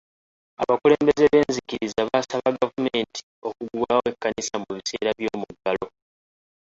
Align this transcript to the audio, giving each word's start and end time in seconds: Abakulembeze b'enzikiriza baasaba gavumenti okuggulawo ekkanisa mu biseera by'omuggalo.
Abakulembeze 0.61 1.23
b'enzikiriza 1.31 2.01
baasaba 2.09 2.47
gavumenti 2.59 3.21
okuggulawo 3.47 4.03
ekkanisa 4.11 4.55
mu 4.61 4.69
biseera 4.75 5.11
by'omuggalo. 5.17 5.85